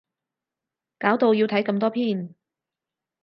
[0.97, 2.33] 搞到要睇咁多篇